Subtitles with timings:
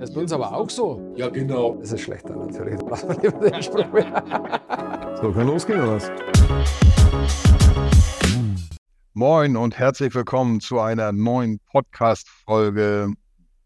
[0.00, 1.12] Das ist bei uns aber auch so.
[1.14, 1.76] Ja, genau.
[1.76, 2.80] Das ist schlechter natürlich.
[2.88, 5.18] Lassen wir lieber den Spruch mehr.
[5.20, 6.10] So, kann losgehen oder was?
[9.12, 13.12] Moin und herzlich willkommen zu einer neuen Podcast-Folge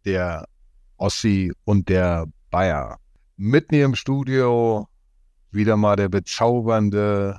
[0.04, 0.48] der
[0.96, 2.98] Ossi und der Bayer.
[3.36, 4.88] Mit mir im Studio
[5.52, 7.38] wieder mal der bezaubernde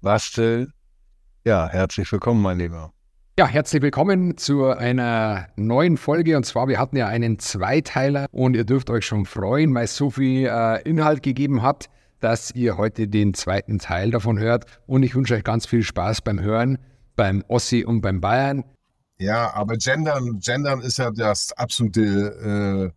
[0.00, 0.72] Bastel.
[1.44, 2.91] Ja, herzlich willkommen, mein Lieber.
[3.38, 6.36] Ja, herzlich willkommen zu einer neuen Folge.
[6.36, 9.96] Und zwar, wir hatten ja einen Zweiteiler und ihr dürft euch schon freuen, weil es
[9.96, 11.88] so viel äh, Inhalt gegeben hat,
[12.20, 14.66] dass ihr heute den zweiten Teil davon hört.
[14.86, 16.76] Und ich wünsche euch ganz viel Spaß beim Hören,
[17.16, 18.64] beim Ossi und beim Bayern.
[19.16, 22.92] Ja, aber Gendern, Gendern ist ja das absolute,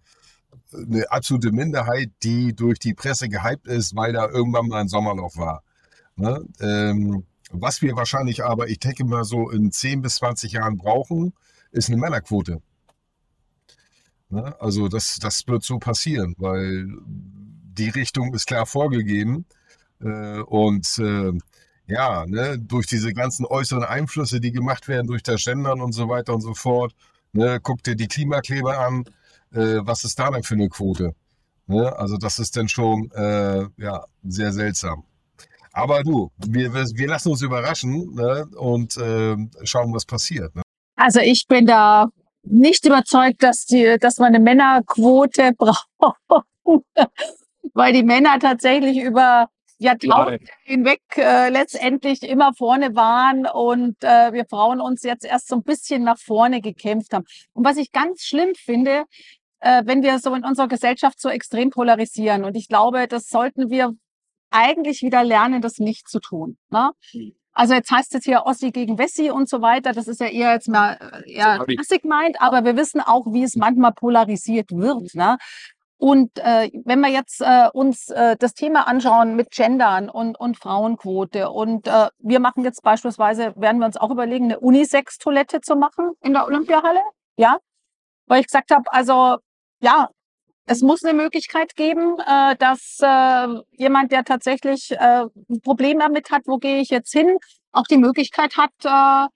[0.74, 4.90] äh, eine absolute Minderheit, die durch die Presse gehypt ist, weil da irgendwann mal ein
[4.90, 5.64] Sommerloch war.
[6.18, 6.44] Ne?
[6.60, 11.34] Ähm, was wir wahrscheinlich aber, ich denke mal so in 10 bis 20 Jahren brauchen,
[11.72, 12.62] ist eine Männerquote.
[14.30, 14.60] Ne?
[14.60, 19.46] Also das, das wird so passieren, weil die Richtung ist klar vorgegeben.
[20.02, 21.32] Äh, und äh,
[21.88, 26.10] ja, ne, durch diese ganzen äußeren Einflüsse, die gemacht werden durch das Gendern und so
[26.10, 26.96] weiter und so fort,
[27.34, 29.06] ne, guck dir die Klimakleber an,
[29.52, 31.16] äh, was ist da denn für eine Quote?
[31.68, 31.96] Ne?
[31.98, 35.04] Also das ist dann schon äh, ja, sehr seltsam.
[35.76, 38.48] Aber du, wir, wir lassen uns überraschen ne?
[38.56, 40.56] und äh, schauen, was passiert.
[40.56, 40.62] Ne?
[40.96, 42.08] Also ich bin da
[42.44, 46.84] nicht überzeugt, dass, die, dass wir eine Männerquote brauchen,
[47.74, 54.46] weil die Männer tatsächlich über Jahrtausende hinweg äh, letztendlich immer vorne waren und äh, wir
[54.46, 57.26] Frauen uns jetzt erst so ein bisschen nach vorne gekämpft haben.
[57.52, 59.04] Und was ich ganz schlimm finde,
[59.60, 62.46] äh, wenn wir so in unserer Gesellschaft so extrem polarisieren.
[62.46, 63.92] Und ich glaube, das sollten wir
[64.56, 66.58] eigentlich wieder lernen, das nicht zu tun.
[66.70, 66.92] Ne?
[67.12, 67.36] Hm.
[67.58, 69.94] Also jetzt heißt es hier Ossi gegen Wessi und so weiter.
[69.94, 73.44] Das ist ja eher jetzt mal äh, eher klassik meint, aber wir wissen auch, wie
[73.44, 75.16] es manchmal polarisiert wird.
[75.16, 75.38] Ne?
[75.98, 80.58] Und äh, wenn wir jetzt äh, uns äh, das Thema anschauen mit Gendern und, und
[80.58, 85.78] Frauenquote und äh, wir machen jetzt beispielsweise, werden wir uns auch überlegen, eine Unisex-Toilette zu
[85.78, 87.00] machen in der Olympiahalle,
[87.38, 87.58] ja,
[88.28, 89.38] weil ich gesagt habe, also
[89.80, 90.10] ja,
[90.66, 96.32] es muss eine Möglichkeit geben, äh, dass äh, jemand, der tatsächlich äh, ein Problem damit
[96.32, 97.38] hat, wo gehe ich jetzt hin,
[97.72, 99.30] auch die Möglichkeit hat, äh,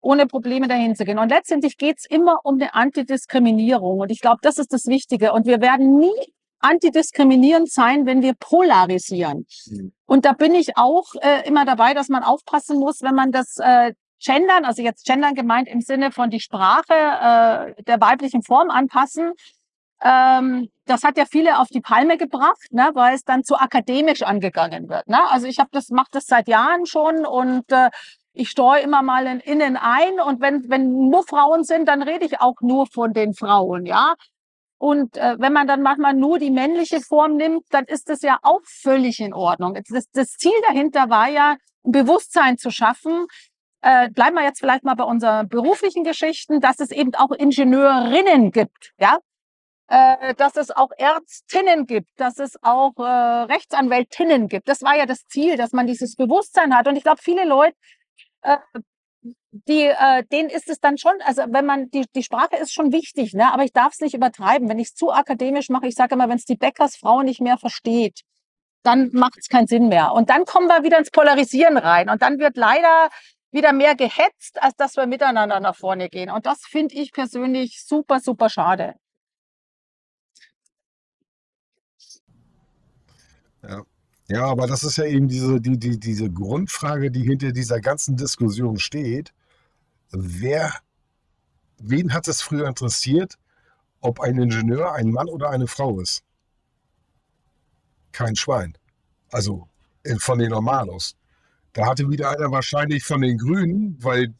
[0.00, 1.18] ohne Probleme dahin zu gehen.
[1.18, 3.98] Und letztendlich geht es immer um eine Antidiskriminierung.
[4.00, 5.32] Und ich glaube, das ist das Wichtige.
[5.32, 9.46] Und wir werden nie antidiskriminierend sein, wenn wir polarisieren.
[9.66, 9.92] Mhm.
[10.06, 13.56] Und da bin ich auch äh, immer dabei, dass man aufpassen muss, wenn man das
[13.58, 13.92] äh,
[14.24, 19.32] Gendern, also jetzt Gendern gemeint im Sinne von die Sprache äh, der weiblichen Form anpassen,
[20.02, 24.22] ähm, das hat ja viele auf die Palme gebracht, ne, weil es dann zu akademisch
[24.22, 25.08] angegangen wird.
[25.08, 25.18] Ne?
[25.30, 27.90] Also ich habe das mache das seit Jahren schon und äh,
[28.32, 32.26] ich streue immer mal in innen ein und wenn wenn nur Frauen sind, dann rede
[32.26, 34.14] ich auch nur von den Frauen, ja.
[34.78, 38.38] Und äh, wenn man dann manchmal nur die männliche Form nimmt, dann ist das ja
[38.42, 39.78] auch völlig in Ordnung.
[39.88, 43.26] Das, das Ziel dahinter war ja, ein Bewusstsein zu schaffen.
[43.80, 48.50] Äh, bleiben wir jetzt vielleicht mal bei unseren beruflichen Geschichten, dass es eben auch Ingenieurinnen
[48.50, 49.18] gibt, ja,
[49.88, 54.68] äh, dass es auch Ärztinnen gibt, dass es auch äh, Rechtsanwältinnen gibt.
[54.68, 56.88] Das war ja das Ziel, dass man dieses Bewusstsein hat.
[56.88, 57.76] Und ich glaube, viele Leute,
[58.42, 58.58] äh,
[59.52, 62.92] die, äh, denen ist es dann schon, also wenn man, die, die Sprache ist schon
[62.92, 63.52] wichtig, ne?
[63.52, 64.68] aber ich darf es nicht übertreiben.
[64.68, 67.58] Wenn ich es zu akademisch mache, ich sage immer, wenn es die Bäckersfrau nicht mehr
[67.58, 68.22] versteht,
[68.82, 70.12] dann macht es keinen Sinn mehr.
[70.12, 72.08] Und dann kommen wir wieder ins Polarisieren rein.
[72.08, 73.08] Und dann wird leider
[73.50, 76.30] wieder mehr gehetzt, als dass wir miteinander nach vorne gehen.
[76.30, 78.94] Und das finde ich persönlich super, super schade.
[83.68, 83.82] Ja.
[84.28, 88.16] ja, aber das ist ja eben diese, die, die, diese Grundfrage, die hinter dieser ganzen
[88.16, 89.32] Diskussion steht.
[90.10, 90.72] Wer,
[91.78, 93.38] wen hat es früher interessiert,
[94.00, 96.22] ob ein Ingenieur ein Mann oder eine Frau ist?
[98.12, 98.76] Kein Schwein.
[99.30, 99.68] Also
[100.18, 101.16] von den Normalos.
[101.72, 104.34] Da hatte wieder einer wahrscheinlich von den Grünen, weil,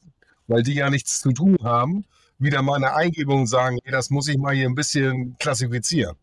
[0.46, 2.06] weil die ja nichts zu tun haben,
[2.38, 6.16] wieder mal eine Eingebung sagen, hey, das muss ich mal hier ein bisschen klassifizieren.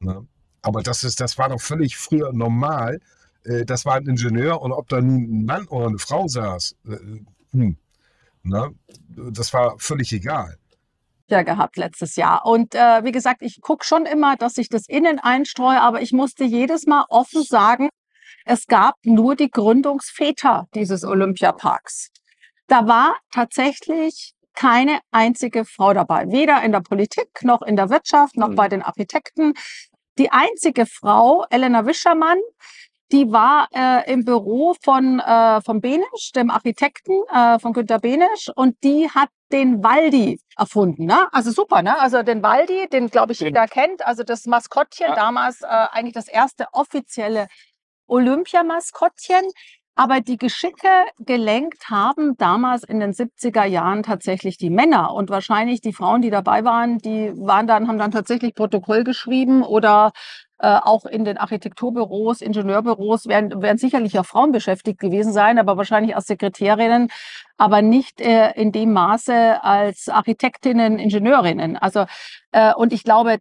[0.00, 0.26] Ne?
[0.64, 3.00] Aber das, ist, das war doch völlig früher normal.
[3.44, 6.74] Äh, das war ein Ingenieur und ob da nun ein Mann oder eine Frau saß,
[6.88, 6.96] äh,
[7.52, 7.76] hm,
[8.42, 8.70] na,
[9.08, 10.56] das war völlig egal.
[11.28, 12.44] Ja, gehabt letztes Jahr.
[12.44, 16.12] Und äh, wie gesagt, ich gucke schon immer, dass ich das innen einstreue, aber ich
[16.12, 17.88] musste jedes Mal offen sagen,
[18.46, 22.10] es gab nur die Gründungsväter dieses Olympiaparks.
[22.68, 28.36] Da war tatsächlich keine einzige Frau dabei, weder in der Politik noch in der Wirtschaft
[28.36, 28.54] noch mhm.
[28.54, 29.54] bei den Architekten
[30.18, 32.38] die einzige Frau, Elena Wischermann,
[33.12, 38.50] die war äh, im Büro von, äh, von Benisch, dem Architekten äh, von Günter Benisch,
[38.54, 41.04] und die hat den Waldi erfunden.
[41.06, 41.28] Ne?
[41.32, 41.98] Also super, ne?
[42.00, 45.14] Also den Waldi, den glaube ich jeder kennt, also das Maskottchen, Ja.
[45.14, 47.46] damals äh, eigentlich das erste offizielle
[48.06, 49.42] Olympiamaskottchen.
[49.96, 50.88] Aber die Geschicke
[51.20, 55.14] gelenkt haben damals in den 70er Jahren tatsächlich die Männer.
[55.14, 59.62] Und wahrscheinlich die Frauen, die dabei waren, die waren dann, haben dann tatsächlich Protokoll geschrieben
[59.62, 60.12] oder
[60.58, 65.76] äh, auch in den Architekturbüros, Ingenieurbüros werden, werden sicherlich auch Frauen beschäftigt gewesen sein, aber
[65.76, 67.10] wahrscheinlich als Sekretärinnen,
[67.56, 71.76] aber nicht äh, in dem Maße als Architektinnen, Ingenieurinnen.
[71.76, 72.06] Also,
[72.52, 73.38] äh, und ich glaube,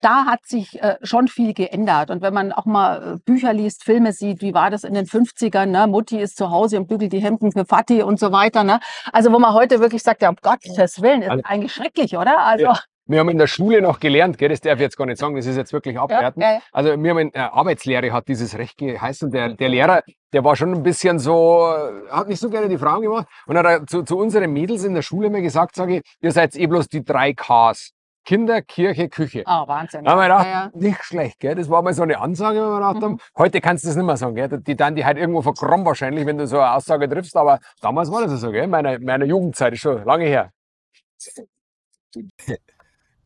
[0.00, 2.10] da hat sich äh, schon viel geändert.
[2.10, 5.06] Und wenn man auch mal äh, Bücher liest, Filme sieht, wie war das in den
[5.06, 5.86] 50ern, ne?
[5.86, 8.64] Mutti ist zu Hause und bügelt die Hemden für Vati und so weiter.
[8.64, 8.80] Ne?
[9.12, 12.38] Also wo man heute wirklich sagt, ja, um Gottes Willen, ist Also- eigentlich schrecklich, oder?
[12.40, 12.78] Also, Ja.
[13.08, 15.36] Wir haben in der Schule noch gelernt, gell, das darf ich jetzt gar nicht sagen,
[15.36, 16.42] das ist jetzt wirklich abwertend.
[16.42, 16.58] ja, ja.
[16.72, 19.30] Also wir haben in äh, Arbeitslehre hat dieses Recht geheißen.
[19.30, 20.02] Der, der Lehrer,
[20.32, 23.28] der war schon ein bisschen so, äh, hat nicht so gerne die Frauen gemacht.
[23.46, 26.32] Und hat er zu, zu unseren Mädels in der Schule immer gesagt, sage ich, ihr
[26.32, 27.92] seid eh bloß die drei Ks.
[28.26, 29.44] Kinder, Kirche, Küche.
[29.46, 30.04] Ah, Wahnsinn.
[30.04, 30.70] Da haben wir gedacht, Ja, ja.
[30.74, 31.54] nicht schlecht, gell?
[31.54, 33.18] Das war mal so eine Ansage, wo wir gedacht haben.
[33.38, 34.48] Heute kannst du das nicht mehr sagen, gell?
[34.48, 37.36] Die dann die halt irgendwo verkrommen wahrscheinlich, wenn du so eine Aussage triffst.
[37.36, 38.66] Aber damals war das so, gell?
[38.66, 40.50] Meine, meine Jugendzeit ist schon lange her.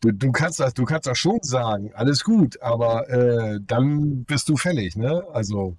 [0.01, 4.51] Du, du, kannst das, du kannst das schon sagen, alles gut, aber äh, dann bist
[4.51, 4.97] du fällig.
[4.97, 5.25] Ne?
[5.33, 5.77] Also,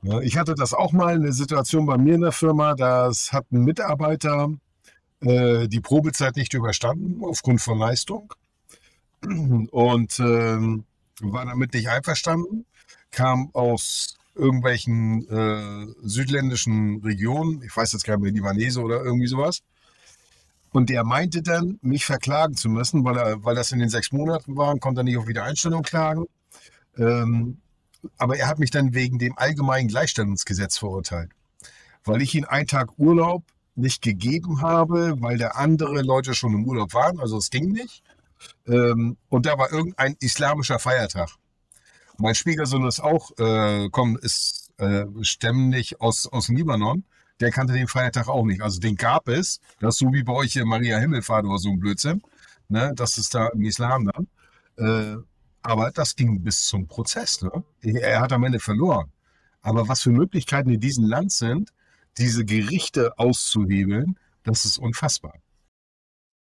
[0.00, 3.44] ne, ich hatte das auch mal, eine Situation bei mir in der Firma, das hat
[3.52, 4.48] ein Mitarbeiter
[5.20, 8.32] äh, die Probezeit nicht überstanden aufgrund von Leistung
[9.22, 10.84] und ähm,
[11.20, 12.66] war damit nicht einverstanden,
[13.10, 19.26] kam aus irgendwelchen äh, südländischen Regionen, ich weiß jetzt gar nicht mehr, Libanese oder irgendwie
[19.26, 19.62] sowas.
[20.72, 24.12] Und der meinte dann, mich verklagen zu müssen, weil, er, weil das in den sechs
[24.12, 26.26] Monaten war, und konnte nicht auf Wiedereinstellung klagen.
[26.98, 27.58] Ähm,
[28.18, 31.30] aber er hat mich dann wegen dem allgemeinen Gleichstellungsgesetz verurteilt,
[32.04, 33.42] weil ich ihm einen Tag Urlaub
[33.76, 38.02] nicht gegeben habe, weil da andere Leute schon im Urlaub waren, also es ging nicht.
[38.66, 41.30] Ähm, und da war irgendein islamischer Feiertag.
[42.18, 47.04] Mein Schwiegersohn ist auch, äh, komm, ist äh, ständig aus, aus dem Libanon.
[47.40, 48.62] Der kannte den Feiertag auch nicht.
[48.62, 49.60] Also den gab es.
[49.80, 52.22] Das ist so wie bei euch hier Maria Himmelfahrt oder so ein Blödsinn.
[52.68, 52.92] Ne?
[52.96, 54.28] Das ist da im Islam dann.
[54.78, 55.22] Äh,
[55.62, 57.42] aber das ging bis zum Prozess.
[57.42, 57.50] Ne?
[57.82, 59.12] Er hat am Ende verloren.
[59.60, 61.72] Aber was für Möglichkeiten in diesem Land sind,
[62.18, 65.34] diese Gerichte auszuhebeln, das ist unfassbar.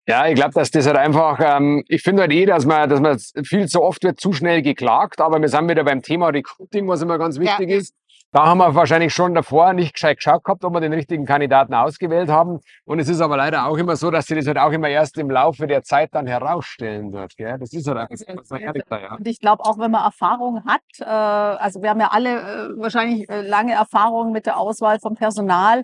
[0.07, 3.01] Ja, ich glaube, dass das halt einfach, ähm, ich finde halt eh, dass man, dass
[3.01, 6.89] man viel zu oft wird zu schnell geklagt, aber wir sind wieder beim Thema Recruiting,
[6.89, 7.77] was immer ganz wichtig Ja.
[7.77, 7.95] ist.
[8.31, 11.73] Da haben wir wahrscheinlich schon davor nicht gescheit geschaut gehabt, ob wir den richtigen Kandidaten
[11.73, 12.61] ausgewählt haben.
[12.85, 15.17] Und es ist aber leider auch immer so, dass sie das halt auch immer erst
[15.17, 17.35] im Laufe der Zeit dann herausstellen wird.
[17.39, 17.57] Gell?
[17.59, 18.61] Das ist halt einfach, sein,
[18.91, 19.15] ja.
[19.17, 22.69] Und ich glaube auch, wenn man Erfahrung hat, äh, also wir haben ja alle äh,
[22.79, 25.83] wahrscheinlich äh, lange Erfahrung mit der Auswahl vom Personal.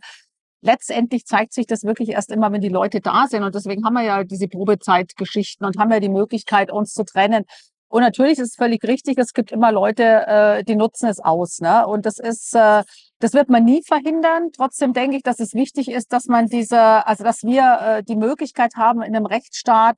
[0.60, 3.42] Letztendlich zeigt sich das wirklich erst immer, wenn die Leute da sind.
[3.42, 7.44] Und deswegen haben wir ja diese Probezeitgeschichten und haben ja die Möglichkeit, uns zu trennen.
[7.88, 11.60] Und natürlich ist es völlig richtig, es gibt immer Leute, äh, die nutzen es aus.
[11.60, 11.86] Ne?
[11.86, 12.82] Und das ist, äh,
[13.20, 14.50] das wird man nie verhindern.
[14.56, 18.16] Trotzdem denke ich, dass es wichtig ist, dass man diese, also dass wir äh, die
[18.16, 19.96] Möglichkeit haben in einem Rechtsstaat,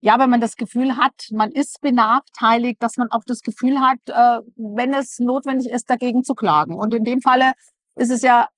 [0.00, 3.98] ja, wenn man das Gefühl hat, man ist benachteiligt, dass man auch das Gefühl hat,
[4.06, 6.74] äh, wenn es notwendig ist, dagegen zu klagen.
[6.74, 7.52] Und in dem Falle
[7.96, 8.48] ist es ja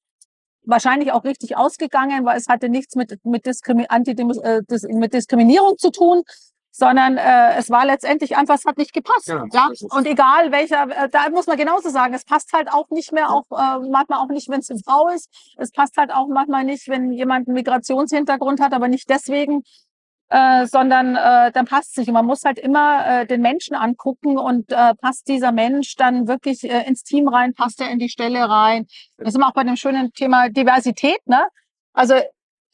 [0.65, 5.79] wahrscheinlich auch richtig ausgegangen, weil es hatte nichts mit, mit, Diskrimi Antidemus, äh, mit Diskriminierung
[5.79, 6.23] zu tun,
[6.71, 9.27] sondern äh, es war letztendlich einfach, es hat nicht gepasst.
[9.27, 9.45] Genau.
[9.53, 9.71] Ja?
[9.91, 13.31] Und egal welcher, äh, da muss man genauso sagen, es passt halt auch nicht mehr,
[13.31, 15.29] auch äh, manchmal auch nicht, wenn es eine Frau ist.
[15.57, 19.63] Es passt halt auch manchmal nicht, wenn jemand einen Migrationshintergrund hat, aber nicht deswegen,
[20.31, 22.09] äh, sondern äh, dann passt es nicht.
[22.09, 26.29] Und man muss halt immer äh, den Menschen angucken und äh, passt dieser Mensch dann
[26.29, 28.87] wirklich äh, ins Team rein, passt er in die Stelle rein.
[29.17, 31.49] Das sind wir auch bei dem schönen Thema Diversität, ne?
[31.93, 32.15] Also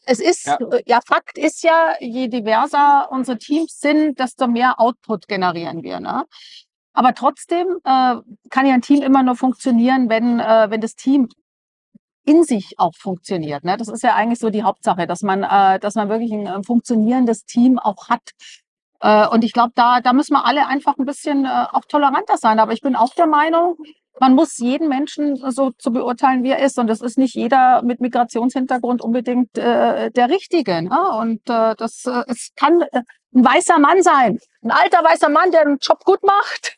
[0.06, 0.58] es ist, Ja.
[0.61, 0.78] ja.
[0.87, 6.00] ja, Fakt ist ja, je diverser unsere Teams sind, desto mehr Output generieren wir.
[6.00, 6.25] Ne?
[6.92, 8.16] Aber trotzdem äh,
[8.50, 11.28] kann ja ein Team immer nur funktionieren, wenn, äh, wenn das Team
[12.25, 13.64] in sich auch funktioniert.
[13.64, 13.76] Ne?
[13.76, 16.62] Das ist ja eigentlich so die Hauptsache, dass man, äh, dass man wirklich ein, äh,
[16.62, 18.30] funktionierendes Team auch hat.
[19.00, 22.38] Äh, und ich glaube, da, da müssen wir alle einfach ein bisschen äh, auch toleranter
[22.38, 22.58] sein.
[22.61, 23.76] Aber ich bin auch der Meinung,
[24.21, 26.78] man muss jeden Menschen so zu beurteilen, wie er ist.
[26.78, 30.83] Und das ist nicht jeder mit Migrationshintergrund unbedingt äh, der Richtige.
[30.83, 30.99] Ne?
[31.18, 33.02] Und äh, das äh, es kann äh,
[33.35, 36.76] ein weißer Mann sein, ein alter weißer Mann, der den Job gut macht.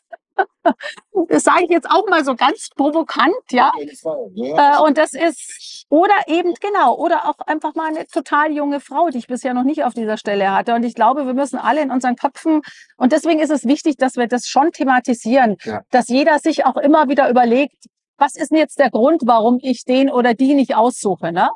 [1.29, 3.73] Das sage ich jetzt auch mal so ganz provokant, ja.
[3.79, 9.09] Äh, und das ist, oder eben, genau, oder auch einfach mal eine total junge Frau,
[9.09, 10.75] die ich bisher noch nicht auf dieser Stelle hatte.
[10.75, 12.63] Und ich glaube, wir müssen alle in unseren Köpfen,
[12.97, 15.83] und deswegen ist es wichtig, dass wir das schon thematisieren, Ja.
[15.91, 17.87] dass jeder sich auch immer wieder überlegt,
[18.19, 21.51] was ist denn jetzt der Grund, warum ich den oder die nicht aussuche, ne?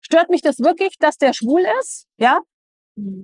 [0.00, 2.06] Stört mich das wirklich, dass der schwul ist?
[2.16, 2.40] Ja?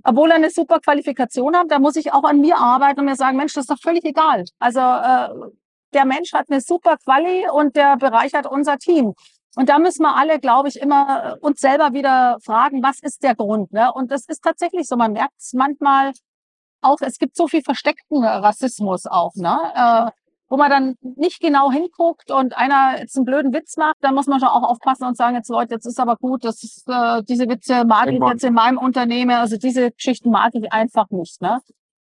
[0.02, 3.16] Obwohl er eine super Qualifikation hat, da muss ich auch an mir arbeiten und mir
[3.16, 4.44] sagen, Mensch, das ist doch völlig egal.
[4.58, 5.50] Also äh,
[5.92, 9.14] der Mensch hat eine super Quali und der bereichert unser Team.
[9.56, 13.22] Und da müssen wir alle, glaube ich, immer äh, uns selber wieder fragen, was ist
[13.22, 13.72] der Grund?
[13.72, 13.92] Ne?
[13.92, 16.12] Und das ist tatsächlich so, man merkt es manchmal
[16.80, 19.58] auch, es gibt so viel versteckten Rassismus auch, ne?
[19.74, 20.10] Äh,
[20.48, 24.26] wo man dann nicht genau hinguckt und einer jetzt einen blöden Witz macht, dann muss
[24.26, 27.22] man schon auch aufpassen und sagen, jetzt Leute, jetzt ist aber gut, das ist, äh,
[27.22, 31.42] diese Witze mag ich jetzt in meinem Unternehmen, also diese Geschichten mag ich einfach nicht.
[31.42, 31.60] Ne?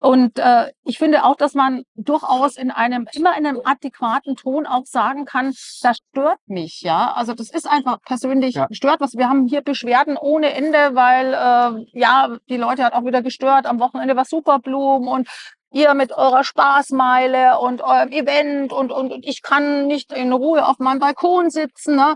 [0.06, 4.68] Und äh, ich finde auch, dass man durchaus in einem, immer in einem adäquaten Ton
[4.68, 7.14] auch sagen kann, das stört mich, ja.
[7.14, 8.68] Also das ist einfach persönlich ja.
[8.70, 9.16] stört was.
[9.16, 13.66] Wir haben hier Beschwerden ohne Ende, weil äh, ja, die Leute hat auch wieder gestört.
[13.66, 15.28] Am Wochenende war Superblumen und
[15.76, 20.66] ihr mit eurer Spaßmeile und eurem Event und, und, und ich kann nicht in Ruhe
[20.66, 21.98] auf meinem Balkon sitzen.
[21.98, 22.16] Ne?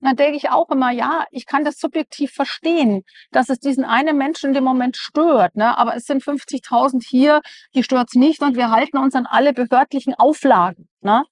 [0.00, 3.02] dann denke ich auch immer, ja, ich kann das subjektiv verstehen,
[3.32, 5.56] dass es diesen einen Menschen in dem Moment stört.
[5.56, 5.76] Ne?
[5.76, 7.42] Aber es sind 50.000 hier,
[7.74, 10.88] die stört's nicht und wir halten uns an alle behördlichen Auflagen.
[11.02, 11.24] Ne?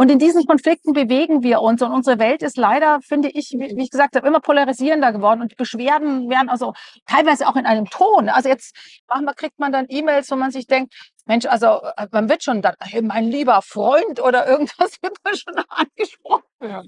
[0.00, 1.82] Und in diesen Konflikten bewegen wir uns.
[1.82, 5.42] Und unsere Welt ist leider, finde ich, wie ich gesagt habe, immer polarisierender geworden.
[5.42, 6.72] Und die Beschwerden werden also
[7.04, 8.30] teilweise auch in einem Ton.
[8.30, 8.74] Also jetzt
[9.08, 10.94] manchmal kriegt man dann E-Mails, wo man sich denkt,
[11.30, 15.36] Mensch, also äh, man wird schon dann, hey, mein lieber Freund oder irgendwas wird man
[15.36, 16.42] schon angesprochen.
[16.60, 16.82] Ja.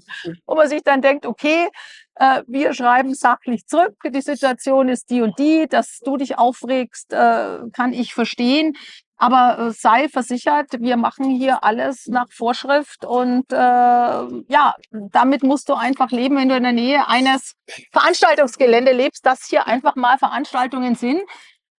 [0.45, 1.69] Wo man sich dann denkt, okay,
[2.15, 7.13] äh, wir schreiben sachlich zurück, die Situation ist die und die, dass du dich aufregst,
[7.13, 8.75] äh, kann ich verstehen.
[9.15, 15.69] Aber äh, sei versichert, wir machen hier alles nach Vorschrift und äh, ja, damit musst
[15.69, 17.55] du einfach leben, wenn du in der Nähe eines
[17.93, 21.21] Veranstaltungsgelände lebst, dass hier einfach mal Veranstaltungen sind,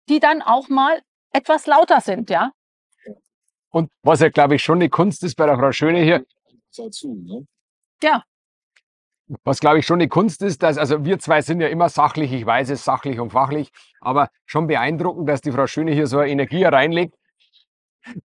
[0.07, 1.01] die dann auch mal
[1.33, 2.51] etwas lauter sind, ja.
[3.69, 6.25] Und was ja, glaube ich, schon eine Kunst ist bei der Frau Schöne hier.
[6.77, 7.45] Dazu, ne?
[8.01, 8.23] Ja.
[9.43, 12.31] Was, glaube ich, schon eine Kunst ist, dass, also wir zwei sind ja immer sachlich,
[12.31, 16.19] ich weiß es, sachlich und fachlich, aber schon beeindruckend, dass die Frau Schöne hier so
[16.19, 17.15] eine Energie reinlegt,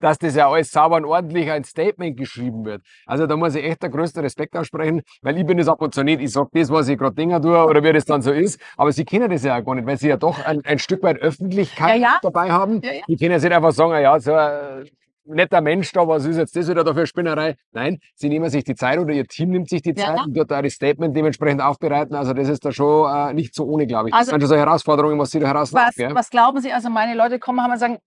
[0.01, 2.83] dass das ja alles sauber und ordentlich ein Statement geschrieben wird.
[3.07, 5.95] Also da muss ich echt der größte Respekt aussprechen, weil ich bin das ab und
[5.95, 6.21] zu nicht.
[6.21, 8.61] Ich sage das, was ich gerade Dinger tue oder wie das dann so ist.
[8.77, 11.03] Aber sie kennen das ja auch gar nicht, weil sie ja doch ein, ein Stück
[11.03, 12.19] weit Öffentlichkeit ja, ja.
[12.23, 12.81] dabei haben.
[12.83, 14.89] Ja, die können ja nicht einfach sagen, ja, so ein
[15.29, 17.57] netter Mensch da, was ist jetzt das wieder da für Spinnerei?
[17.73, 20.51] Nein, sie nehmen sich die Zeit oder ihr Team nimmt sich die Zeit und dort
[20.51, 22.15] das Statement dementsprechend aufbereiten.
[22.15, 24.15] Also das ist da schon äh, nicht so ohne, glaube ich.
[24.15, 25.93] Also, das sind schon so Herausforderungen, was sie da herausfordern.
[25.97, 27.99] Was, was glauben Sie, also meine Leute kommen haben und sagen,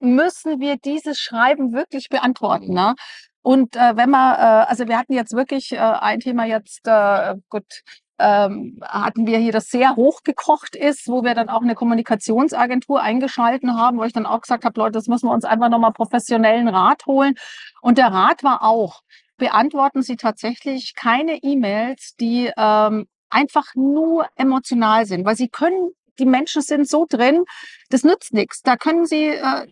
[0.00, 2.72] müssen wir dieses Schreiben wirklich beantworten.
[2.72, 2.94] Ne?
[3.42, 7.36] Und äh, wenn man, äh, also wir hatten jetzt wirklich äh, ein Thema jetzt, äh,
[7.48, 7.82] gut,
[8.18, 13.76] ähm, hatten wir hier, das sehr hochgekocht ist, wo wir dann auch eine Kommunikationsagentur eingeschalten
[13.76, 16.68] haben, wo ich dann auch gesagt habe, Leute, das müssen wir uns einfach nochmal professionellen
[16.68, 17.34] Rat holen.
[17.82, 19.02] Und der Rat war auch,
[19.36, 26.26] beantworten Sie tatsächlich keine E-Mails, die ähm, einfach nur emotional sind, weil Sie können die
[26.26, 27.44] Menschen sind so drin,
[27.90, 28.62] das nützt nichts.
[28.62, 29.66] Da können sie, äh,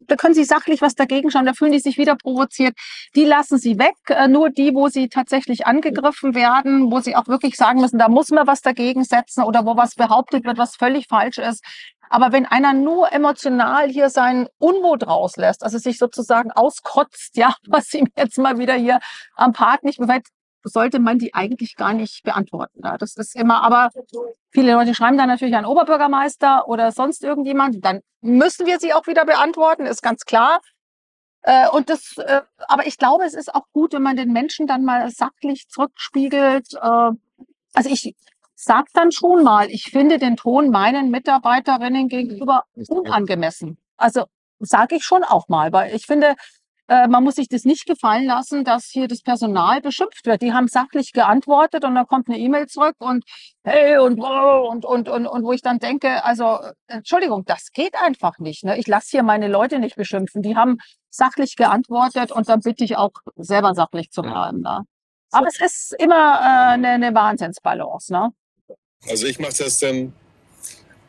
[0.00, 2.74] da können sie sachlich was dagegen schauen, da fühlen die sich wieder provoziert.
[3.14, 3.94] Die lassen sie weg.
[4.08, 8.08] Äh, nur die, wo sie tatsächlich angegriffen werden, wo sie auch wirklich sagen müssen, da
[8.08, 11.64] muss man was dagegen setzen oder wo was behauptet wird, was völlig falsch ist.
[12.10, 17.92] Aber wenn einer nur emotional hier seinen Unmut rauslässt, also sich sozusagen auskotzt, ja, was
[17.94, 19.00] ihm jetzt mal wieder hier
[19.34, 20.26] am Park nicht gefällt,
[20.64, 22.80] sollte man die eigentlich gar nicht beantworten.
[22.82, 23.90] Ja, das ist immer, aber
[24.50, 27.84] viele Leute schreiben dann natürlich an Oberbürgermeister oder sonst irgendjemand.
[27.84, 30.60] Dann müssen wir sie auch wieder beantworten, ist ganz klar.
[31.42, 34.66] Äh, und das, äh, aber ich glaube, es ist auch gut, wenn man den Menschen
[34.66, 36.72] dann mal sachlich zurückspiegelt.
[36.74, 37.10] Äh,
[37.74, 38.14] also ich
[38.54, 43.76] sag dann schon mal, ich finde den Ton meinen Mitarbeiterinnen gegenüber unangemessen.
[43.96, 44.24] Also
[44.58, 46.34] sage ich schon auch mal, weil ich finde,
[46.88, 50.42] äh, man muss sich das nicht gefallen lassen, dass hier das Personal beschimpft wird.
[50.42, 53.24] Die haben sachlich geantwortet und dann kommt eine E-Mail zurück und
[53.64, 58.38] hey und, und, und, und, und wo ich dann denke, also Entschuldigung, das geht einfach
[58.38, 58.64] nicht.
[58.64, 58.78] Ne?
[58.78, 60.42] Ich lasse hier meine Leute nicht beschimpfen.
[60.42, 60.78] Die haben
[61.10, 64.60] sachlich geantwortet und dann bitte ich auch selber sachlich zu bleiben.
[64.60, 64.82] Ne?
[65.30, 68.12] Aber es ist immer äh, eine, eine Wahnsinnsbalance.
[68.12, 68.30] Ne?
[69.08, 70.12] Also ich mache das dann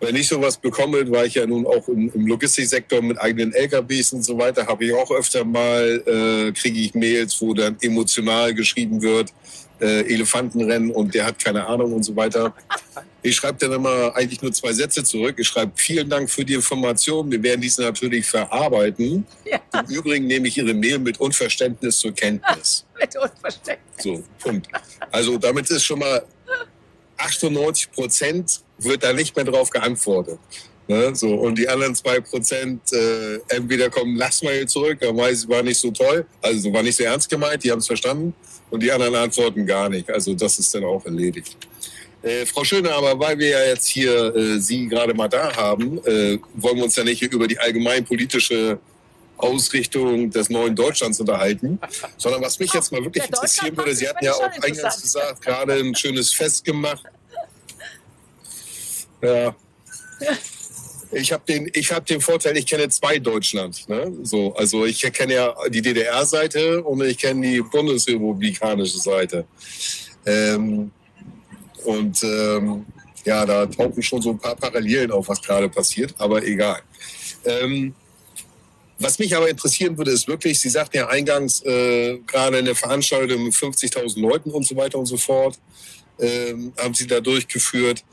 [0.05, 4.13] wenn ich sowas bekomme, war ich ja nun auch im, im Logistiksektor mit eigenen LKWs
[4.13, 8.53] und so weiter, habe ich auch öfter mal, äh, kriege ich Mails, wo dann emotional
[8.53, 9.33] geschrieben wird,
[9.81, 12.53] äh, Elefantenrennen und der hat keine Ahnung und so weiter.
[13.24, 15.35] Ich schreibe dann immer eigentlich nur zwei Sätze zurück.
[15.39, 17.31] Ich schreibe vielen Dank für die Information.
[17.31, 19.25] Wir werden diese natürlich verarbeiten.
[19.43, 19.59] Ja.
[19.81, 22.85] Im Übrigen nehme ich Ihre Mail mit Unverständnis zur Kenntnis.
[23.00, 24.03] mit Unverständnis.
[24.03, 24.67] So, Punkt.
[25.12, 26.24] Also damit ist schon mal
[27.17, 30.39] 98 Prozent wird da nicht mehr drauf geantwortet.
[30.88, 31.15] Ne?
[31.15, 35.50] So, und die anderen zwei Prozent äh, entweder kommen, lass mal zurück, dann weiß ich,
[35.50, 38.34] war nicht so toll, also war nicht so ernst gemeint, die haben es verstanden
[38.70, 40.10] und die anderen antworten gar nicht.
[40.10, 41.58] Also das ist dann auch erledigt.
[42.22, 45.98] Äh, Frau Schöne, aber weil wir ja jetzt hier äh, Sie gerade mal da haben,
[46.05, 48.79] äh, wollen wir uns ja nicht über die allgemeinpolitische
[49.38, 51.79] Ausrichtung des neuen Deutschlands unterhalten,
[52.17, 55.74] sondern was mich jetzt mal wirklich interessieren würde, Sie hatten ja auch eingangs gesagt, gerade
[55.74, 57.03] ein schönes Fest gemacht.
[59.25, 59.55] Ja.
[61.12, 63.88] Ich habe den, hab den Vorteil, ich kenne zwei Deutschland.
[63.88, 64.12] Ne?
[64.24, 69.46] So, also ich kenne ja die DDR-Seite und ich kenne die bundesrepublikanische Seite.
[70.25, 70.91] Ähm,
[71.86, 72.86] und ähm,
[73.24, 76.82] ja, da tauchen schon so ein paar Parallelen auf, was gerade passiert, aber egal.
[77.46, 77.94] Ähm,
[78.98, 83.44] was mich aber interessieren würde, ist wirklich, Sie sagten ja eingangs, äh, gerade eine Veranstaltung
[83.44, 85.60] mit 50.000 Leuten und so weiter und so fort,
[86.20, 88.03] ähm, haben Sie da durchgeführt.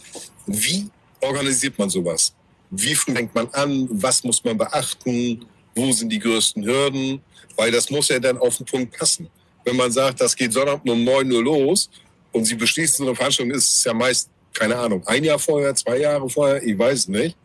[0.46, 0.90] Wie
[1.22, 2.34] organisiert man sowas?
[2.70, 3.88] Wie fängt man an?
[3.90, 5.44] Was muss man beachten?
[5.74, 7.20] Wo sind die größten Hürden?
[7.56, 9.28] Weil das muss ja dann auf den Punkt passen.
[9.64, 11.88] Wenn man sagt, das geht Sonnabend um 9 Uhr los
[12.32, 15.74] und Sie beschließen so eine Veranstaltung, ist es ja meist, keine Ahnung, ein Jahr vorher,
[15.74, 17.36] zwei Jahre vorher, ich weiß nicht.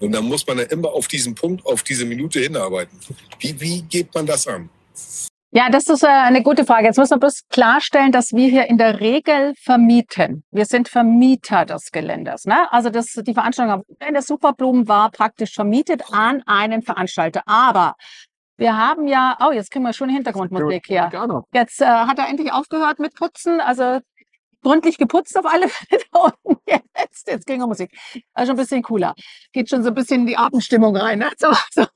[0.00, 2.98] Und dann muss man ja immer auf diesen Punkt, auf diese Minute hinarbeiten.
[3.38, 4.68] Wie, wie geht man das an?
[5.56, 6.86] Ja, das ist äh, eine gute Frage.
[6.86, 10.42] Jetzt muss man bloß klarstellen, dass wir hier in der Regel vermieten.
[10.50, 12.44] Wir sind Vermieter des Geländes.
[12.44, 12.72] Ne?
[12.72, 17.42] Also das, die Veranstaltung in der Superblumen war praktisch vermietet an einen Veranstalter.
[17.46, 17.94] Aber
[18.56, 21.08] wir haben ja, oh, jetzt kriegen wir schon Hintergrundmusik hier.
[21.52, 23.60] Jetzt äh, hat er endlich aufgehört mit Putzen.
[23.60, 24.00] Also
[24.60, 27.28] gründlich geputzt auf alle Fälle unten jetzt.
[27.28, 27.96] Jetzt ging Musik.
[28.32, 29.14] Also schon ein bisschen cooler.
[29.52, 31.20] Geht schon so ein bisschen in die Abendstimmung rein.
[31.20, 31.30] Ne?
[31.38, 31.86] So, so.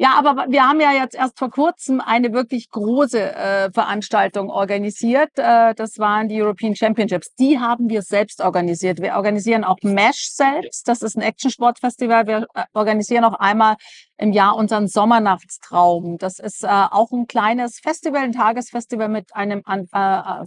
[0.00, 5.28] Ja, aber wir haben ja jetzt erst vor kurzem eine wirklich große äh, Veranstaltung organisiert.
[5.36, 7.34] Äh, das waren die European Championships.
[7.34, 9.02] Die haben wir selbst organisiert.
[9.02, 10.88] Wir organisieren auch MASH selbst.
[10.88, 12.26] Das ist ein Action-Sport-Festival.
[12.26, 13.76] Wir äh, organisieren auch einmal
[14.16, 16.16] im Jahr unseren Sommernachtstraum.
[16.16, 20.44] Das ist äh, auch ein kleines Festival, ein Tagesfestival mit einem äh, äh,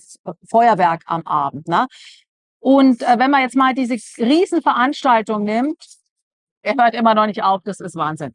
[0.50, 1.68] Feuerwerk am Abend.
[1.68, 1.86] Ne?
[2.60, 5.78] Und äh, wenn man jetzt mal diese Riesenveranstaltung nimmt,
[6.64, 8.34] er hört immer noch nicht auf, das ist Wahnsinn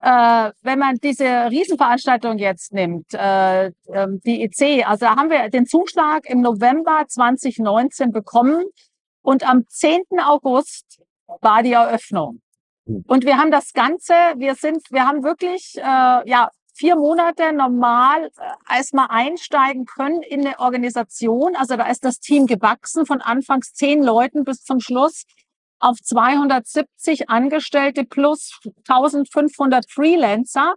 [0.00, 5.48] äh, wenn man diese Riesenveranstaltung jetzt nimmt, äh, ähm, die EC, also da haben wir
[5.48, 8.64] den Zuschlag im November 2019 bekommen
[9.22, 10.02] und am 10.
[10.24, 11.00] August
[11.40, 12.40] war die Eröffnung.
[12.86, 13.04] Hm.
[13.06, 18.30] Und wir haben das Ganze, wir sind, wir haben wirklich, äh, ja, vier Monate normal
[18.38, 21.56] äh, erstmal einsteigen können in eine Organisation.
[21.56, 25.24] Also da ist das Team gewachsen von anfangs zehn Leuten bis zum Schluss
[25.80, 30.74] auf 270 Angestellte plus 1500 Freelancer.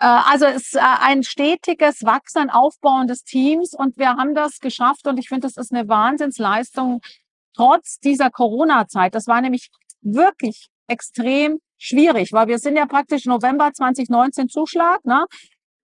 [0.00, 4.60] Äh, also es ist äh, ein stetiges Wachsen, Aufbauen des Teams und wir haben das
[4.60, 7.00] geschafft und ich finde, das ist eine Wahnsinnsleistung
[7.54, 9.14] trotz dieser Corona-Zeit.
[9.14, 15.26] Das war nämlich wirklich extrem schwierig, weil wir sind ja praktisch November 2019 Zuschlag, ne?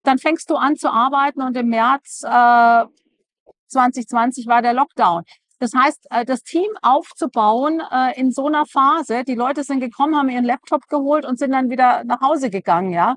[0.04, 2.84] Dann fängst du an zu arbeiten und im März äh,
[3.68, 5.24] 2020 war der Lockdown.
[5.62, 10.16] Das heißt, äh, das Team aufzubauen äh, in so einer Phase, die Leute sind gekommen,
[10.16, 13.14] haben ihren Laptop geholt und sind dann wieder nach Hause gegangen, ja.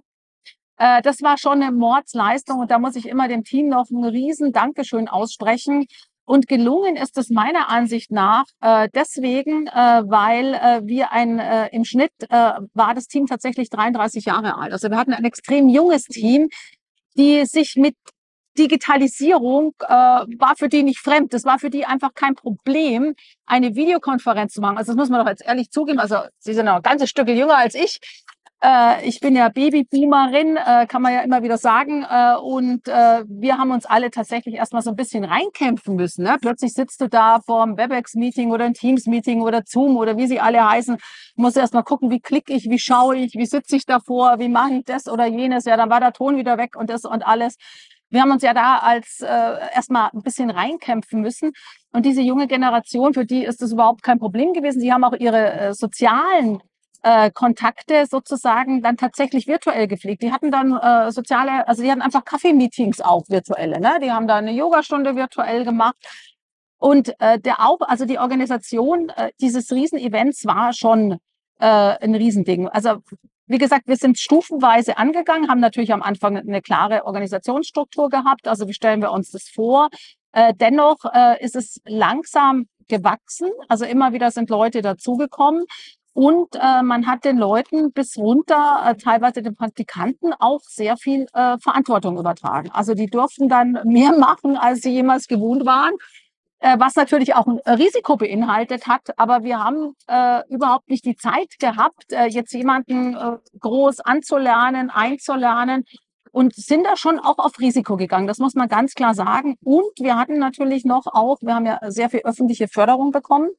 [0.77, 4.03] Äh, das war schon eine Mordsleistung und da muss ich immer dem Team noch ein
[4.03, 5.87] riesen Dankeschön aussprechen.
[6.23, 8.45] Und gelungen ist es meiner Ansicht nach
[8.95, 11.37] deswegen, weil wir ein
[11.71, 14.71] im Schnitt war das Team tatsächlich 33 Jahre alt.
[14.73, 16.49] Also wir hatten ein extrem junges Team,
[17.15, 17.95] die sich mit
[18.57, 21.33] Digitalisierung äh, war für die nicht fremd.
[21.33, 23.15] Das war für die einfach kein Problem,
[23.45, 24.77] eine Videokonferenz zu machen.
[24.77, 25.99] Also das muss man doch jetzt ehrlich zugeben.
[25.99, 27.99] Also Sie sind noch ein ganzes Stück jünger als ich.
[28.65, 32.03] Äh, ich bin ja Babyboomerin, äh, kann man ja immer wieder sagen.
[32.09, 36.23] Äh, und äh, wir haben uns alle tatsächlich erstmal so ein bisschen reinkämpfen müssen.
[36.23, 36.37] Ne?
[36.41, 40.39] Plötzlich sitzt du da vor einem WebEx-Meeting oder ein Teams-Meeting oder Zoom oder wie sie
[40.39, 40.95] alle heißen.
[40.95, 44.49] Du musst erstmal gucken, wie klicke ich, wie schaue ich, wie sitze ich davor, wie
[44.49, 45.65] mache ich das oder jenes.
[45.65, 47.57] Ja, dann war der Ton wieder weg und das und alles.
[48.15, 51.51] Wir haben uns ja da als äh, erstmal ein bisschen reinkämpfen müssen.
[51.91, 54.79] Und diese junge Generation, für die ist das überhaupt kein Problem gewesen.
[54.79, 56.63] Sie haben auch ihre äh, sozialen
[57.03, 60.21] äh, Kontakte sozusagen dann tatsächlich virtuell gepflegt.
[60.21, 63.81] Die hatten dann äh, soziale, also die hatten einfach Kaffeemeetings auch virtuelle.
[63.81, 63.99] Ne?
[64.01, 65.97] Die haben da eine Yogastunde virtuell gemacht.
[66.77, 71.19] Und äh, der auch, also die Organisation äh, dieses Riesenevents war schon
[71.59, 72.69] äh, ein Riesending.
[72.69, 73.01] Also
[73.47, 78.47] wie gesagt, wir sind stufenweise angegangen, haben natürlich am Anfang eine klare Organisationsstruktur gehabt.
[78.47, 79.89] Also wie stellen wir uns das vor?
[80.31, 83.49] Äh, dennoch äh, ist es langsam gewachsen.
[83.67, 85.65] Also immer wieder sind Leute dazugekommen.
[86.13, 91.25] Und äh, man hat den Leuten bis runter, äh, teilweise den Praktikanten, auch sehr viel
[91.33, 92.71] äh, Verantwortung übertragen.
[92.71, 95.93] Also die durften dann mehr machen, als sie jemals gewohnt waren.
[96.59, 99.17] Äh, was natürlich auch ein Risiko beinhaltet hat.
[99.17, 104.89] Aber wir haben äh, überhaupt nicht die Zeit gehabt, äh, jetzt jemanden äh, groß anzulernen,
[104.89, 105.83] einzulernen
[106.31, 108.27] und sind da schon auch auf Risiko gegangen.
[108.27, 109.55] Das muss man ganz klar sagen.
[109.63, 113.51] Und wir hatten natürlich noch auch, wir haben ja sehr viel öffentliche Förderung bekommen.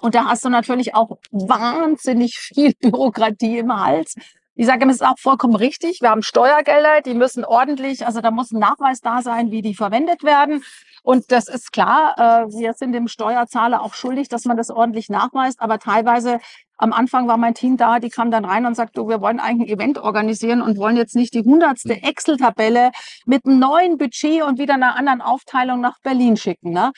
[0.00, 4.16] Und da hast du natürlich auch wahnsinnig viel Bürokratie im Hals.
[4.56, 6.00] Ich sage, es ist auch vollkommen richtig.
[6.00, 9.74] Wir haben Steuergelder, die müssen ordentlich, also da muss ein Nachweis da sein, wie die
[9.74, 10.62] verwendet werden.
[11.02, 15.08] Und das ist klar, äh, wir sind dem Steuerzahler auch schuldig, dass man das ordentlich
[15.08, 15.60] nachweist.
[15.60, 16.38] Aber teilweise
[16.76, 19.40] am Anfang war mein Team da, die kam dann rein und sagt, du, wir wollen
[19.40, 22.92] eigentlich ein Event organisieren und wollen jetzt nicht die hundertste Excel-Tabelle
[23.26, 26.70] mit einem neuen Budget und wieder einer anderen Aufteilung nach Berlin schicken.
[26.70, 26.92] Ne?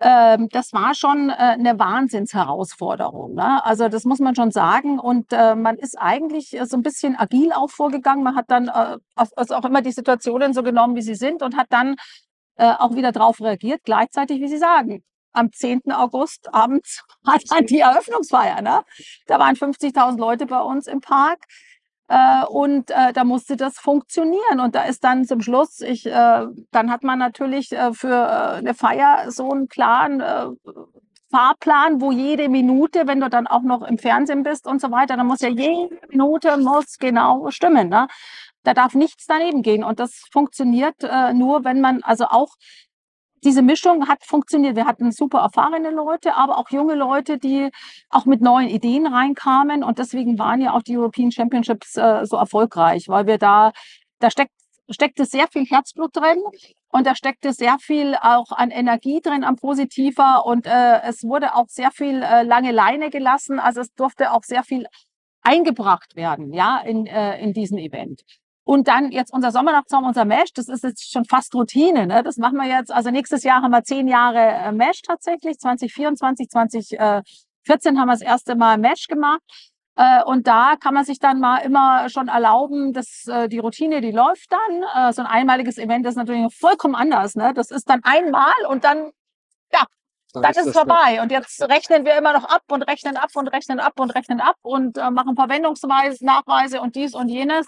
[0.00, 3.34] Ähm, das war schon äh, eine Wahnsinnsherausforderung.
[3.34, 3.64] Ne?
[3.64, 4.98] Also das muss man schon sagen.
[4.98, 8.24] Und äh, man ist eigentlich so ein bisschen agil auch vorgegangen.
[8.24, 11.56] Man hat dann äh, also auch immer die Situationen so genommen, wie sie sind und
[11.56, 11.96] hat dann
[12.56, 15.02] äh, auch wieder darauf reagiert, gleichzeitig, wie Sie sagen.
[15.32, 15.92] Am 10.
[15.92, 18.62] August abends hat dann die Eröffnungsfeier.
[18.62, 18.82] Ne?
[19.26, 21.44] Da waren 50.000 Leute bei uns im Park.
[22.10, 24.58] Äh, und äh, da musste das funktionieren.
[24.58, 28.58] Und da ist dann zum Schluss, ich, äh, dann hat man natürlich äh, für äh,
[28.58, 30.46] eine Feier so einen klaren äh,
[31.30, 35.16] Fahrplan, wo jede Minute, wenn du dann auch noch im Fernsehen bist und so weiter,
[35.16, 37.88] dann muss ja jede Minute muss genau stimmen.
[37.88, 38.08] Ne?
[38.64, 39.84] Da darf nichts daneben gehen.
[39.84, 42.56] Und das funktioniert äh, nur, wenn man also auch
[43.44, 44.76] diese Mischung hat funktioniert.
[44.76, 47.70] Wir hatten super erfahrene Leute, aber auch junge Leute, die
[48.10, 49.82] auch mit neuen Ideen reinkamen.
[49.82, 53.72] Und deswegen waren ja auch die European Championships äh, so erfolgreich, weil wir da,
[54.18, 54.52] da steckt,
[54.90, 56.42] steckte sehr viel Herzblut drin
[56.92, 60.44] und da steckte sehr viel auch an Energie drin, am Positiver.
[60.44, 63.58] Und äh, es wurde auch sehr viel äh, lange Leine gelassen.
[63.58, 64.86] Also es durfte auch sehr viel
[65.42, 68.22] eingebracht werden, ja, in, äh, in diesen Event.
[68.70, 72.06] Und dann jetzt unser Sommernachtsraum, unser Mesh, das ist jetzt schon fast Routine.
[72.06, 72.22] Ne?
[72.22, 72.92] Das machen wir jetzt.
[72.92, 75.58] Also nächstes Jahr haben wir zehn Jahre äh, Mesh tatsächlich.
[75.58, 79.40] 2024, 2014 haben wir das erste Mal Mesh gemacht.
[79.96, 84.00] Äh, und da kann man sich dann mal immer schon erlauben, dass äh, die Routine,
[84.00, 85.14] die läuft dann.
[85.14, 87.34] So ein einmaliges Event ist natürlich vollkommen anders.
[87.34, 87.52] Ne?
[87.52, 89.10] Das ist dann einmal und dann,
[89.72, 89.84] ja,
[90.32, 91.20] dann, dann ist es vorbei.
[91.20, 94.40] Und jetzt rechnen wir immer noch ab und rechnen ab und rechnen ab und rechnen
[94.40, 97.66] ab und äh, machen Verwendungsweise, Nachweise und dies und jenes.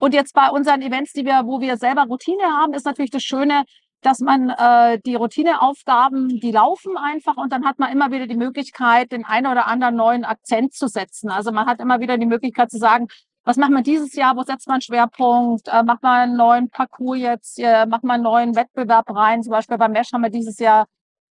[0.00, 3.22] Und jetzt bei unseren Events, die wir, wo wir selber Routine haben, ist natürlich das
[3.22, 3.64] Schöne,
[4.00, 8.36] dass man äh, die Routineaufgaben, die laufen einfach und dann hat man immer wieder die
[8.36, 11.30] Möglichkeit, den einen oder anderen neuen Akzent zu setzen.
[11.30, 13.08] Also man hat immer wieder die Möglichkeit zu sagen,
[13.44, 17.18] was macht man dieses Jahr, wo setzt man Schwerpunkt, äh, macht man einen neuen Parcours
[17.18, 19.42] jetzt, äh, macht man einen neuen Wettbewerb rein.
[19.42, 20.86] Zum Beispiel beim Mesh haben wir dieses Jahr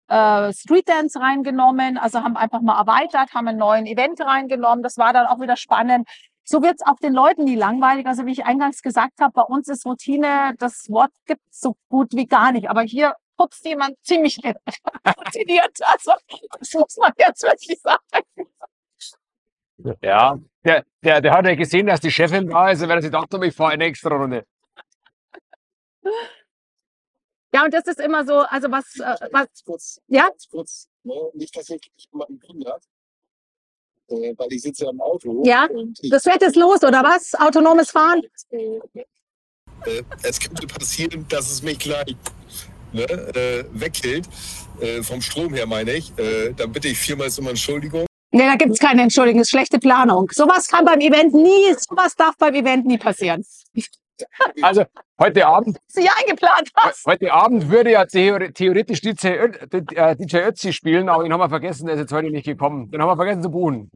[0.08, 4.82] äh, Street Dance reingenommen, also haben einfach mal erweitert, haben einen neuen Event reingenommen.
[4.82, 6.06] Das war dann auch wieder spannend.
[6.50, 8.06] So wird es auch den Leuten nie langweilig.
[8.06, 11.76] Also wie ich eingangs gesagt habe, bei uns ist Routine, das Wort gibt es so
[11.90, 12.70] gut wie gar nicht.
[12.70, 15.78] Aber hier putzt jemand ziemlich routiniert.
[15.82, 16.12] Also
[16.58, 18.48] das muss man jetzt wirklich sagen.
[20.02, 23.02] Ja, der, der, der hat ja gesehen, dass die Chefin da ist, und wenn er
[23.02, 24.46] sich dachte, ich fahre eine extra Runde.
[27.52, 30.30] Ja, und das ist immer so, also was, äh, was, kurz, ja?
[30.50, 31.14] kurz, ne?
[31.34, 32.84] nicht, dass ich jemanden wundert,
[34.08, 35.42] äh, weil ich sitze am Auto.
[35.44, 35.68] Ja,
[36.10, 37.34] das fährt jetzt los, oder was?
[37.34, 38.22] Autonomes Fahren?
[38.50, 42.16] Äh, es könnte passieren, dass es mich gleich
[42.92, 44.28] ne, äh, weghält,
[44.80, 46.16] äh, vom Strom her meine ich.
[46.18, 48.06] Äh, dann bitte ich viermal um Entschuldigung.
[48.30, 50.30] Nee, da gibt es keine Entschuldigung, das ist schlechte Planung.
[50.32, 53.44] Sowas kann beim Event nie, sowas darf beim Event nie passieren.
[54.62, 54.84] Also
[55.18, 55.78] heute Abend.
[55.86, 57.06] Sie eingeplant hast.
[57.06, 61.86] Heute Abend würde ja theoretisch DJ, äh, DJ Ötzi spielen, aber den haben wir vergessen,
[61.86, 62.90] der ist jetzt heute nicht gekommen.
[62.90, 63.90] Den haben wir vergessen zu buchen.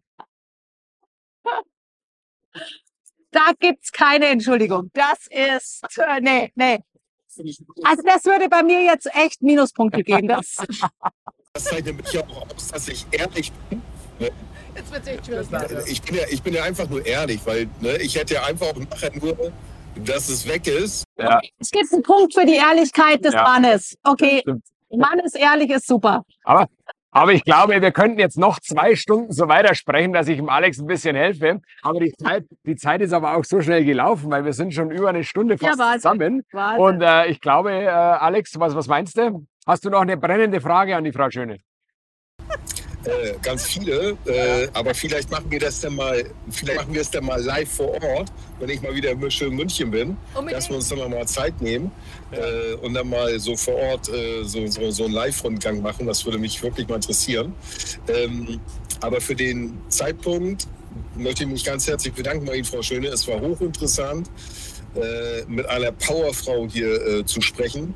[3.30, 4.90] Da gibt es keine Entschuldigung.
[4.92, 6.78] Das ist, äh, nee, nee.
[7.84, 10.28] Also das würde bei mir jetzt echt Minuspunkte geben.
[10.28, 10.56] Das,
[11.54, 13.82] das zeichnet mich ja auch aus, dass ich ehrlich bin.
[14.18, 14.30] Ne?
[14.74, 15.48] Jetzt wird echt schwierig.
[15.86, 18.68] Ich bin, ja, ich bin ja einfach nur ehrlich, weil ne, ich hätte ja einfach
[18.68, 19.52] auch nachher nur
[19.96, 21.04] dass es weg ist.
[21.18, 21.40] Ja.
[21.58, 23.42] Es gibt einen Punkt für die Ehrlichkeit des ja.
[23.42, 23.96] Mannes.
[24.02, 24.42] Okay,
[24.90, 26.24] Mann ist ehrlich, ist super.
[26.44, 26.66] Aber,
[27.10, 30.78] aber ich glaube, wir könnten jetzt noch zwei Stunden so weitersprechen, dass ich dem Alex
[30.78, 31.60] ein bisschen helfe.
[31.82, 34.90] Aber die Zeit, die Zeit ist aber auch so schnell gelaufen, weil wir sind schon
[34.90, 36.42] über eine Stunde fast ja, zusammen.
[36.52, 36.82] Wahnsinn.
[36.82, 39.46] Und äh, ich glaube, äh, Alex, was, was meinst du?
[39.66, 41.58] Hast du noch eine brennende Frage an die Frau Schöne?
[43.04, 47.10] Äh, ganz viele, äh, aber vielleicht machen wir das dann mal, vielleicht machen wir es
[47.10, 50.52] dann mal live vor Ort, wenn ich mal wieder schön in München bin, Unbedingt.
[50.56, 51.90] dass wir uns dann mal Zeit nehmen
[52.30, 56.06] äh, und dann mal so vor Ort äh, so, so, so einen Live-Rundgang machen.
[56.06, 57.52] Das würde mich wirklich mal interessieren.
[58.06, 58.60] Ähm,
[59.00, 60.68] aber für den Zeitpunkt
[61.16, 63.08] möchte ich mich ganz herzlich bedanken bei Ihnen, Frau Schöne.
[63.08, 64.30] Es war hochinteressant,
[64.94, 67.94] äh, mit einer Powerfrau hier zu sprechen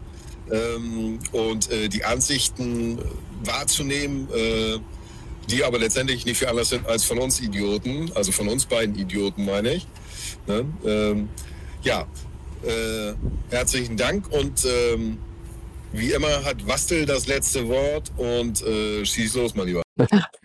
[0.51, 2.99] ähm, und die Ansichten
[3.45, 4.27] wahrzunehmen,
[5.51, 8.99] die aber letztendlich nicht viel anders sind als von uns Idioten, also von uns beiden
[8.99, 9.87] Idioten, meine ich.
[10.47, 10.65] Ne?
[10.85, 11.29] Ähm,
[11.83, 12.07] ja,
[12.65, 13.15] äh,
[13.51, 15.19] herzlichen Dank und ähm,
[15.93, 19.86] wie immer hat Wastel das letzte Wort und äh, schieß los, mein Lieber.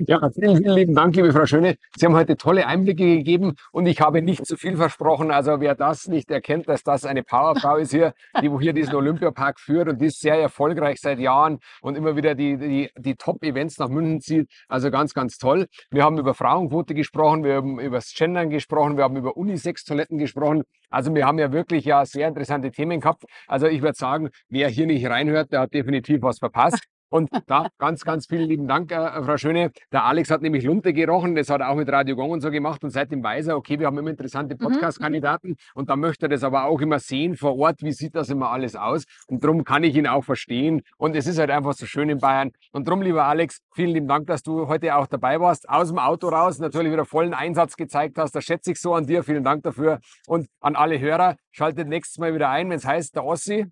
[0.07, 1.75] Ja, vielen, vielen lieben Dank, liebe Frau Schöne.
[1.97, 5.29] Sie haben heute tolle Einblicke gegeben und ich habe nicht zu viel versprochen.
[5.29, 9.59] Also wer das nicht erkennt, dass das eine Powerfrau ist hier, die hier diesen Olympiapark
[9.59, 13.77] führt und die ist sehr erfolgreich seit Jahren und immer wieder die, die, die Top-Events
[13.77, 14.49] nach München zieht.
[14.69, 15.67] Also ganz, ganz toll.
[15.89, 20.17] Wir haben über Frauenquote gesprochen, wir haben über das Gendern gesprochen, wir haben über Unisex-Toiletten
[20.17, 20.63] gesprochen.
[20.89, 23.25] Also wir haben ja wirklich ja sehr interessante Themen gehabt.
[23.47, 26.85] Also ich würde sagen, wer hier nicht reinhört, der hat definitiv was verpasst.
[27.11, 29.71] Und da ganz, ganz vielen lieben Dank, äh, Frau Schöne.
[29.91, 32.49] Der Alex hat nämlich Lunte gerochen, das hat er auch mit Radio Gong und so
[32.49, 32.83] gemacht.
[32.85, 35.49] Und seitdem weiß er, okay, wir haben immer interessante mhm, Podcast-Kandidaten.
[35.49, 35.55] Mhm.
[35.75, 38.49] Und da möchte er das aber auch immer sehen vor Ort, wie sieht das immer
[38.49, 39.03] alles aus.
[39.27, 40.83] Und darum kann ich ihn auch verstehen.
[40.97, 42.51] Und es ist halt einfach so schön in Bayern.
[42.71, 45.67] Und darum, lieber Alex, vielen lieben Dank, dass du heute auch dabei warst.
[45.67, 48.33] Aus dem Auto raus, natürlich wieder vollen Einsatz gezeigt hast.
[48.33, 49.23] Das schätze ich so an dir.
[49.23, 49.99] Vielen Dank dafür.
[50.27, 53.65] Und an alle Hörer, schaltet nächstes Mal wieder ein, wenn es heißt, der Ossi.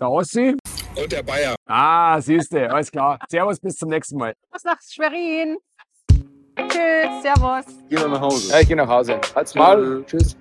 [0.00, 0.56] Der Ossi.
[0.96, 1.54] Und der Bayer.
[1.66, 3.18] Ah, siehst du, alles klar.
[3.28, 4.34] Servus, bis zum nächsten Mal.
[4.50, 5.58] Was nach Schwerin.
[6.56, 7.64] Tschüss, Servus.
[7.90, 8.52] Geh mal nach Hause.
[8.52, 9.20] Ja, ich gehe nach Hause.
[9.34, 10.02] Halt's mal.
[10.06, 10.36] Tschüss.